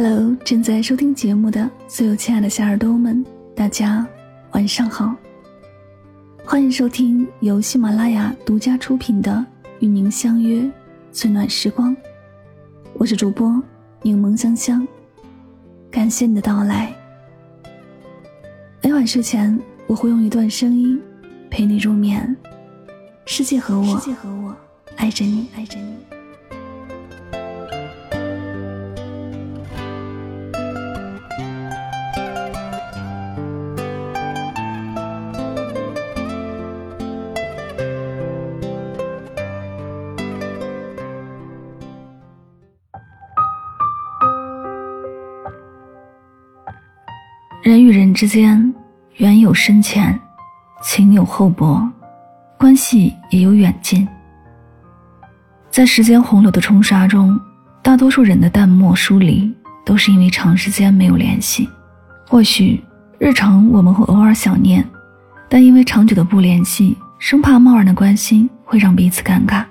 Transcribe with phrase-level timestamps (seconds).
[0.00, 4.06] Hello，正在收听节目的所有亲爱的小耳朵们，大家
[4.52, 5.12] 晚上好！
[6.44, 9.44] 欢迎收听由喜马拉雅独家出品的
[9.80, 10.70] 《与您相约
[11.10, 11.90] 最暖时光》，
[12.92, 13.60] 我是主播
[14.00, 14.86] 柠檬香香，
[15.90, 16.94] 感谢你的到来。
[18.80, 19.58] 每晚睡前，
[19.88, 21.02] 我会用一段声音
[21.50, 22.36] 陪你入眠。
[23.26, 24.54] 世界和我，世界和我
[24.94, 25.96] 爱着你，爱着你。
[47.68, 48.74] 人与人之间，
[49.16, 50.18] 缘有深浅，
[50.82, 51.86] 情有厚薄，
[52.58, 54.08] 关系也有远近。
[55.70, 57.38] 在时间洪流的冲刷中，
[57.82, 61.68] 大多数人的淡漠疏离，都是因为长时间没有联系。
[62.26, 62.82] 或许
[63.18, 64.82] 日常我们会偶尔想念，
[65.46, 69.62] 但因为长久的不联系，生怕贸然的关心会让彼此尴尬；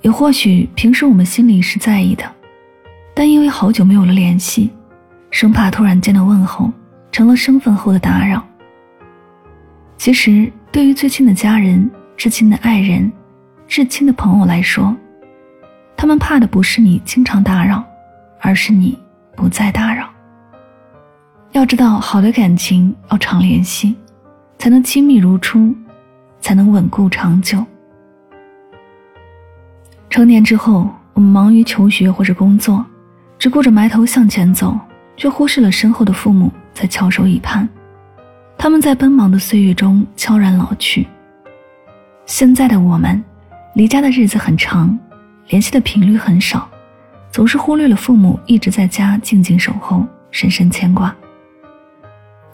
[0.00, 2.24] 也或许平时我们心里是在意的，
[3.14, 4.70] 但因为好久没有了联系。
[5.30, 6.72] 生怕突然间的问候
[7.12, 8.44] 成了身份后的打扰。
[9.96, 13.10] 其实，对于最亲的家人、至亲的爱人、
[13.66, 14.96] 至亲的朋友来说，
[15.96, 17.84] 他们怕的不是你经常打扰，
[18.40, 18.96] 而是你
[19.34, 20.08] 不再打扰。
[21.52, 23.96] 要知道，好的感情要常联系，
[24.58, 25.74] 才能亲密如初，
[26.40, 27.64] 才能稳固长久。
[30.08, 32.84] 成年之后，我们忙于求学或者工作，
[33.38, 34.78] 只顾着埋头向前走。
[35.18, 37.68] 却忽视了身后的父母在翘首以盼，
[38.56, 41.06] 他们在奔忙的岁月中悄然老去。
[42.24, 43.22] 现在的我们，
[43.74, 44.96] 离家的日子很长，
[45.48, 46.68] 联系的频率很少，
[47.32, 51.14] 总是忽略了父母一直在家静静守候，深深牵挂。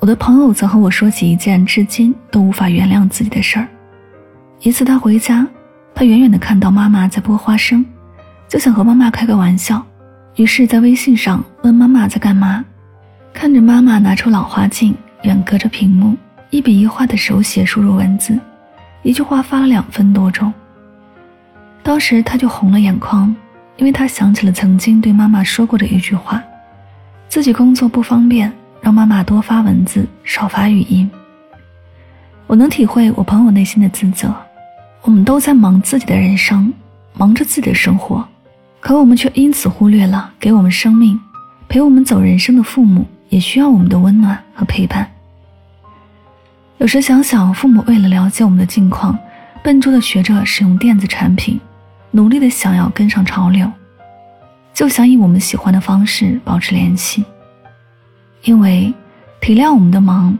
[0.01, 3.69] 我的朋友曾和我说起一件至今都无法原谅自己的事儿。
[4.61, 5.47] 一次他回家，
[5.95, 7.85] 他远远的看到妈妈在剥花生，
[8.49, 9.85] 就想和妈妈开个玩笑。
[10.37, 12.63] 于是，在微信上问妈妈在干嘛，
[13.33, 16.15] 看着妈妈拿出老花镜，远隔着屏幕，
[16.51, 18.39] 一笔一画的手写输入文字，
[19.03, 20.53] 一句话发了两分多钟。
[21.83, 23.35] 当时他就红了眼眶，
[23.79, 26.43] 因为他想起了曾经对妈妈说过的一句话：
[27.31, 28.53] 自己工作不方便，
[28.83, 31.11] 让妈妈多发文字，少发语音。
[32.47, 34.31] 我能体会我朋友内心的自责，
[35.01, 36.71] 我们都在忙自己的人生，
[37.15, 38.23] 忙着自己的生活。
[38.81, 41.19] 可我们却因此忽略了给我们生命、
[41.69, 45.11] 陪我们走人生的父母，也需要我们的温暖和陪伴。
[46.79, 49.19] 有时想想，父母为了了解我们的近况，
[49.63, 51.61] 笨拙的学着使用电子产品，
[52.11, 53.71] 努力的想要跟上潮流，
[54.73, 57.25] 就想以我们喜欢的方式保持联系。
[58.43, 58.93] 因为
[59.41, 60.37] 体谅我们的忙，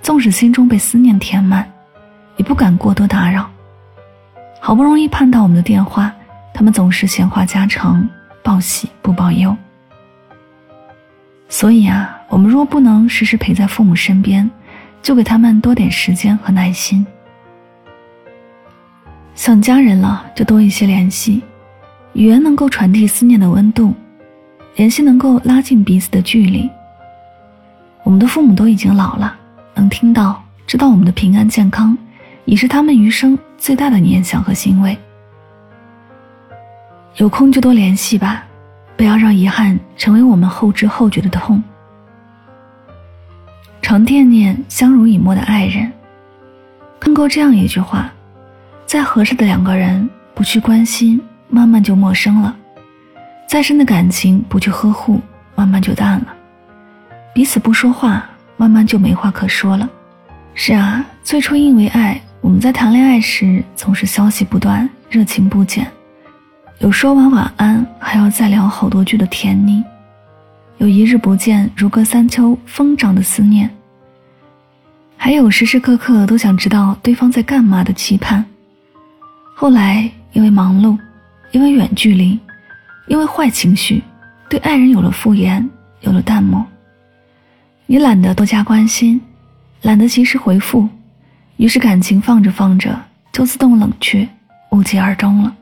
[0.00, 1.68] 纵使心中被思念填满，
[2.36, 3.50] 也不敢过多打扰。
[4.60, 6.12] 好不容易盼到我们的电话。
[6.52, 8.06] 他们总是闲话家常，
[8.42, 9.56] 报喜不报忧。
[11.50, 14.48] 所以啊，我们若不能时时陪在父母身边，
[15.02, 17.04] 就给他们多点时间和耐心。
[19.34, 21.42] 想家人了，就多一些联系。
[22.12, 23.92] 语言能够传递思念的温度，
[24.76, 26.70] 联系能够拉近彼此的距离。
[28.04, 29.36] 我们的父母都已经老了，
[29.74, 31.98] 能听到、知道我们的平安健康，
[32.44, 34.96] 已是他们余生最大的念想和欣慰。
[37.16, 38.44] 有空就多联系吧，
[39.00, 41.62] 不要让遗憾成为我们后知后觉的痛。
[43.80, 45.90] 常惦念相濡以沫的爱人。
[47.00, 48.12] 看过这样一句话：
[48.84, 51.18] 再合适的两个人，不去关心，
[51.48, 52.54] 慢慢就陌生了；
[53.48, 55.18] 再深的感情，不去呵护，
[55.54, 56.26] 慢慢就淡了。
[57.34, 58.28] 彼此不说话，
[58.58, 59.88] 慢慢就没话可说了。
[60.52, 65.90] 是啊，最初因为爱，我们在谈恋爱时总是消息不断，热情不减。
[66.80, 69.84] 有说完晚安还要再聊好多句的甜腻，
[70.78, 73.68] 有一日不见如隔三秋疯长的思念，
[75.14, 78.42] 还有时时刻刻都想知道对方在干嘛的期盼。
[79.54, 80.96] 后来因为忙碌，
[81.52, 82.40] 因为远距离，
[83.08, 84.02] 因为坏情绪，
[84.48, 85.62] 对爱人有了敷衍，
[86.00, 86.64] 有了淡漠。
[87.84, 89.20] 你懒得多加关心，
[89.82, 90.88] 懒得及时回复，
[91.58, 92.98] 于是感情放着放着
[93.34, 94.26] 就自动冷却，
[94.70, 95.54] 无疾而终了。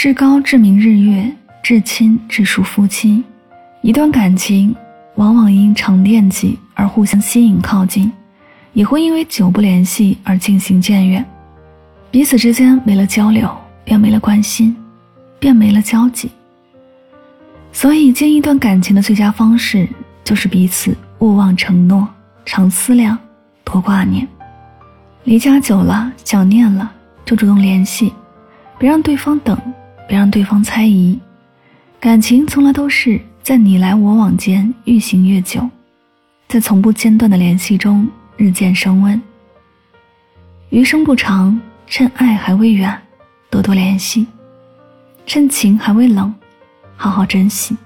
[0.00, 1.28] 至高至明日月，
[1.60, 3.20] 至亲至疏夫妻。
[3.82, 4.72] 一段感情
[5.16, 8.08] 往往因常惦记而互相吸引靠近，
[8.74, 11.26] 也会因为久不联系而渐行渐远。
[12.12, 13.50] 彼此之间没了交流，
[13.82, 14.76] 便没了关心，
[15.40, 16.30] 便没了交集。
[17.72, 19.88] 所以，建一段感情的最佳方式
[20.22, 22.06] 就是彼此勿忘承诺，
[22.44, 23.18] 常思量，
[23.64, 24.24] 多挂念。
[25.24, 26.88] 离家久了，想念了，
[27.24, 28.12] 就主动联系，
[28.78, 29.60] 别让对方等，
[30.08, 31.16] 别让对方猜疑。
[32.00, 35.68] 感情从来都是在你来我往间愈行越久，
[36.48, 39.20] 在从不间断的联系中日渐升温。
[40.70, 42.96] 余生不长，趁爱还未远，
[43.50, 44.26] 多多联系；
[45.26, 46.34] 趁情还未冷。
[46.96, 47.76] 好好珍惜。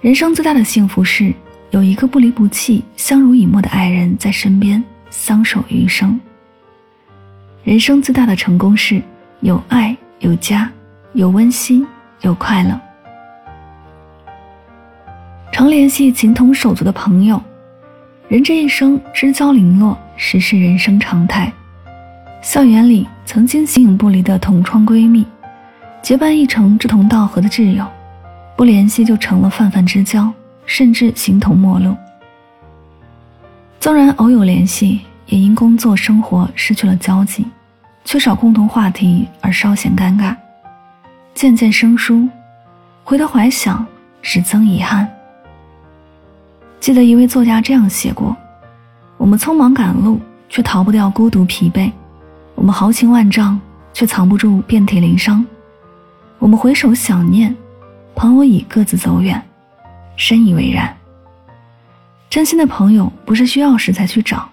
[0.00, 1.34] 人生最大的幸福是
[1.70, 6.18] 有一个不离不弃、相濡以沫的爱人在身边，相守余生。
[7.64, 9.02] 人生最大的成功是
[9.40, 10.70] 有爱、有家、
[11.12, 11.86] 有温馨、
[12.22, 12.78] 有快乐。
[15.52, 17.40] 常联系、情同手足的朋友，
[18.28, 21.52] 人这一生知交零落，实是人生常态。
[22.42, 25.26] 校园里曾经形影不离的同窗闺蜜。
[26.02, 27.84] 结伴一程、志同道合的挚友，
[28.56, 30.32] 不联系就成了泛泛之交，
[30.64, 31.96] 甚至形同陌路。
[33.80, 37.44] 纵然偶有联系，也因工作生活失去了交集，
[38.10, 40.34] 缺少共同话题而稍显尴尬，
[41.34, 42.26] 渐渐生疏。
[43.04, 43.86] 回头怀想，
[44.22, 45.06] 只增遗憾。
[46.80, 48.34] 记得一位作家这样写过
[49.18, 50.18] ：“我们匆忙赶路，
[50.48, 51.92] 却逃不掉孤独疲惫；
[52.54, 53.60] 我们豪情万丈，
[53.92, 55.44] 却藏不住遍体鳞伤。”
[56.40, 57.54] 我们回首想念，
[58.14, 59.38] 朋友已各自走远，
[60.16, 60.96] 深以为然。
[62.30, 64.48] 真心的朋友不是需要时才去找，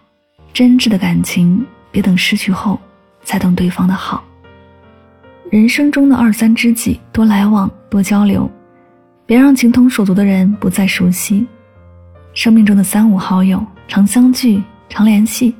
[0.51, 2.78] 真挚的感情别等失去后
[3.25, 4.24] 才懂对方的好。
[5.51, 8.50] 人生中的二三知己多来往多交流，
[9.25, 11.45] 别让情同手足的人不再熟悉。
[12.33, 15.56] 生命中的三五好友常相聚常联系，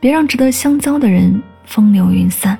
[0.00, 2.58] 别让值得相交的人风流云散。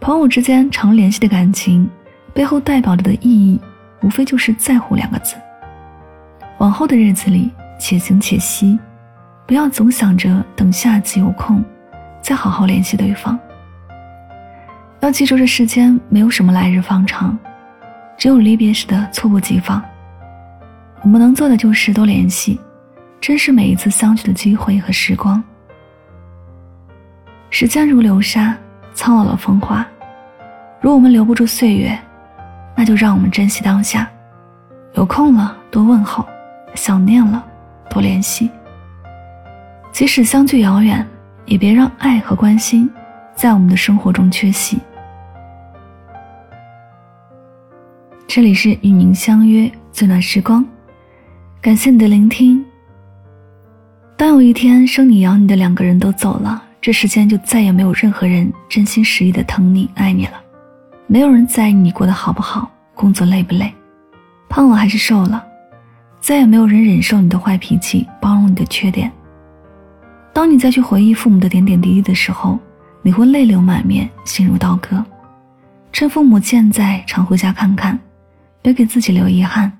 [0.00, 1.88] 朋友之间常联系的感情，
[2.32, 3.60] 背后代表着的意义，
[4.02, 5.34] 无非就是在乎两个字。
[6.58, 8.78] 往后的日子里，且行且惜，
[9.46, 11.64] 不要总想着等下次有空，
[12.28, 13.38] 再好好联系对方。
[15.00, 17.38] 要记住，这世间没有什么来日方长，
[18.18, 19.82] 只有离别时的猝不及防。
[21.00, 22.60] 我们能做的就是多联系，
[23.18, 25.42] 珍视每一次相聚的机会和时光。
[27.48, 28.54] 时间如流沙，
[28.92, 29.82] 苍老了风华。
[30.82, 31.98] 如我们留不住岁月，
[32.76, 34.06] 那就让我们珍惜当下。
[34.92, 36.26] 有空了多问候，
[36.74, 37.42] 想念了
[37.88, 38.50] 多联系。
[39.90, 41.08] 即使相距遥远，
[41.48, 42.88] 也别让爱和关心
[43.34, 44.78] 在我们的生活中缺席。
[48.26, 50.64] 这里是与您相约最暖时光，
[51.60, 52.62] 感谢你的聆听。
[54.16, 60.34] 当有一天生你养你的两个人都走了，这世间就再也没有任何人真心实意的疼你爱你了。
[61.06, 63.72] 没有人在意你过得好不好，工作累不累，
[64.50, 65.42] 胖了还是瘦了，
[66.20, 69.10] 再也没有人忍受你的坏脾气，包容你的缺点。
[70.38, 72.56] 当你再去回忆父母的点点滴滴的时候，
[73.02, 75.04] 你会泪流满面，心如刀割。
[75.92, 77.98] 趁父母健在，常回家看看，
[78.62, 79.72] 别给自己留遗憾。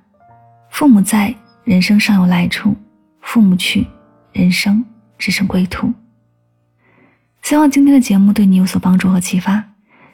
[0.71, 1.33] 父母在，
[1.63, 2.73] 人生尚有来处；
[3.21, 3.87] 父母去，
[4.33, 4.85] 人生
[5.17, 5.93] 只剩归途。
[7.43, 9.63] 希望今天的节目对你有所帮助和启发。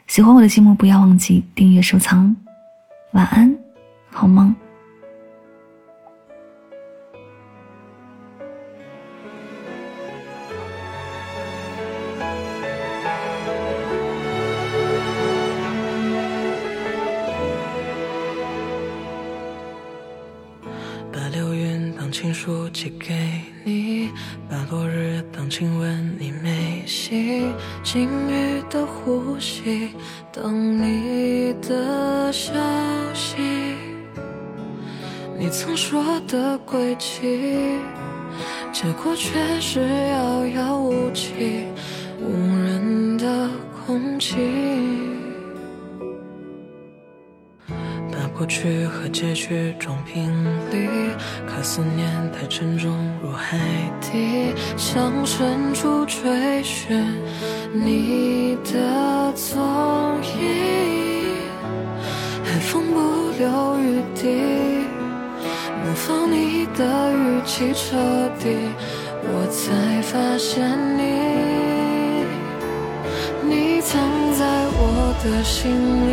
[0.08, 2.36] 喜欢我的节目，不要忘记订阅收藏。
[3.12, 3.56] 晚安，
[4.10, 4.54] 好梦。
[23.64, 24.10] 你，
[24.48, 29.90] 把落日当亲吻你眉心，静语的呼吸，
[30.32, 32.52] 等你的消
[33.14, 33.36] 息。
[35.38, 37.78] 你曾说的轨迹，
[38.72, 41.66] 结果却是遥遥无期，
[42.20, 43.50] 无人的
[43.86, 45.03] 空气。
[48.36, 50.28] 过去和结局装瓶
[50.70, 50.88] 里，
[51.46, 52.90] 可思念太沉重
[53.22, 53.56] 如海
[54.00, 57.00] 底，想深处追寻
[57.72, 59.62] 你的踪
[60.40, 61.36] 影。
[62.42, 64.84] 海风不留余地，
[65.84, 67.96] 模仿你的语气彻
[68.40, 68.68] 底，
[69.22, 71.02] 我才发现你，
[73.48, 73.92] 你藏
[74.32, 74.44] 在
[74.76, 75.70] 我的心
[76.10, 76.12] 里。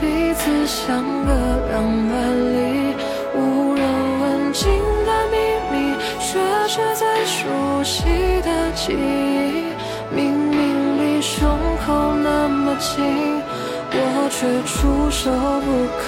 [0.00, 1.32] 彼此相隔
[1.70, 2.14] 两万
[2.52, 2.94] 里，
[3.34, 3.82] 无人
[4.20, 4.68] 问津
[5.04, 5.36] 的秘
[5.70, 6.38] 密，却
[6.68, 8.04] 是在熟悉
[8.42, 9.66] 的记忆。
[10.14, 11.48] 明明离胸
[11.84, 13.42] 口那么近，
[13.90, 15.66] 我却触手不
[15.98, 16.06] 可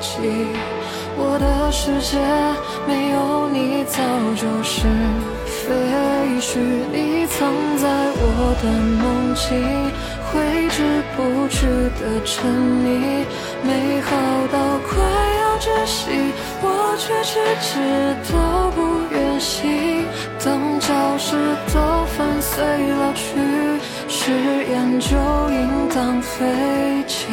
[0.00, 0.12] 及。
[1.16, 2.18] 我的世界
[2.86, 4.02] 没有你早
[4.34, 4.86] 就是
[5.46, 5.70] 废
[6.40, 6.58] 墟，
[6.92, 8.64] 你藏在我的
[9.00, 9.48] 梦境，
[10.34, 10.82] 挥之
[11.16, 11.64] 不去
[12.00, 13.24] 的沉溺，
[13.62, 14.10] 美好
[14.52, 14.98] 到快
[15.40, 16.10] 要窒息，
[16.60, 16.66] 我
[16.98, 17.70] 却迟迟
[18.32, 18.34] 都
[18.72, 18.78] 不
[19.14, 20.04] 愿醒。
[20.44, 21.36] 等教室
[21.72, 22.64] 都粉碎
[22.98, 23.24] 老去，
[24.08, 24.32] 誓
[24.68, 25.16] 言就
[25.50, 26.44] 应当废
[27.06, 27.28] 弃。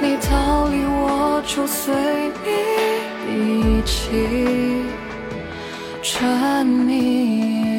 [0.00, 1.92] 你逃离，我就随
[3.26, 4.84] 你一起
[6.00, 7.73] 沉溺。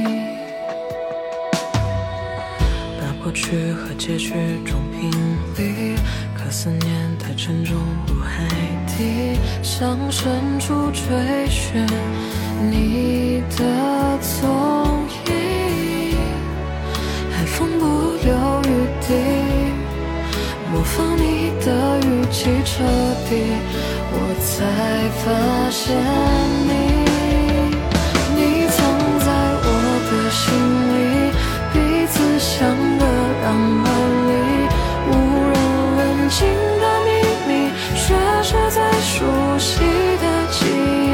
[3.36, 4.32] 去和结局
[4.66, 5.12] 中平
[5.58, 5.96] 离，
[6.34, 7.76] 可思念太沉重
[8.08, 8.48] 如海
[8.88, 11.86] 底，向深处追寻
[12.72, 16.16] 你的踪影，
[17.30, 17.84] 海风不
[18.24, 19.14] 留余地。
[20.72, 22.84] 模仿你的语气彻
[23.30, 23.32] 底，
[24.12, 24.54] 我才
[25.22, 25.24] 发
[25.70, 25.84] 现
[26.66, 26.72] 你，
[28.36, 28.76] 你藏
[29.20, 29.28] 在
[29.62, 29.68] 我
[30.10, 30.44] 的心
[30.92, 31.25] 里，
[33.46, 33.86] 隔两万
[34.28, 34.32] 里，
[35.08, 35.12] 无
[35.52, 35.54] 人
[35.98, 36.38] 问津
[36.82, 37.08] 的秘
[37.48, 37.52] 密，
[37.96, 38.04] 却
[38.42, 39.14] 是最熟
[39.60, 39.70] 悉
[40.18, 41.06] 的记忆。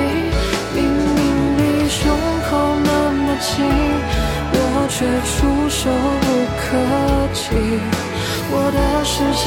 [0.73, 1.19] 明明
[1.57, 1.59] 离
[1.89, 1.99] 胸
[2.49, 2.49] 口
[2.85, 3.51] 那么近，
[4.53, 4.55] 我
[4.87, 4.95] 却
[5.27, 5.29] 触
[5.69, 5.79] 手
[6.21, 6.61] 不可
[7.33, 7.41] 及。
[8.53, 9.43] 我的世界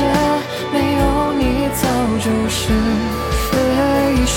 [0.71, 1.03] 没有
[1.39, 1.83] 你早
[2.19, 2.61] 就是
[3.51, 3.53] 废
[4.27, 4.37] 墟，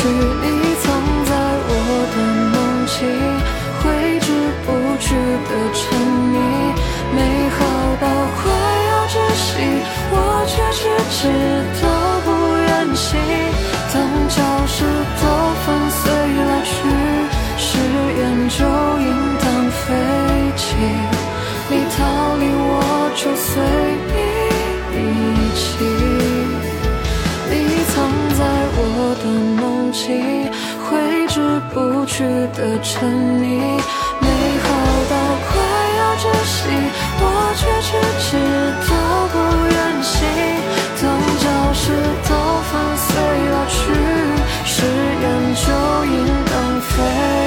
[32.18, 33.08] 去的沉
[33.38, 33.46] 溺，
[34.20, 34.28] 美
[34.64, 34.66] 好
[35.08, 35.14] 到
[35.46, 35.54] 快
[36.00, 36.58] 要窒息，
[37.20, 37.24] 我
[37.56, 38.28] 却迟迟
[38.88, 38.90] 都
[39.34, 39.36] 不
[39.70, 40.16] 愿醒。
[41.00, 41.06] 当
[41.38, 41.46] 教
[41.76, 41.84] 室
[42.28, 42.30] 都
[42.64, 43.08] 粉碎
[43.52, 43.78] 老去，
[44.66, 44.74] 誓
[45.22, 45.66] 言就
[46.06, 46.18] 应
[46.50, 47.47] 当飞。